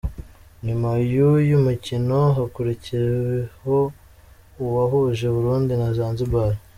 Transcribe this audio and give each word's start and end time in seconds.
Nyuma 0.65 0.89
y’uyu 1.13 1.55
mukino 1.65 2.19
hakurikiho 2.37 3.77
uwahuje 4.65 5.23
Uburundi 5.27 5.73
na 5.81 5.89
Zanzibar. 5.97 6.51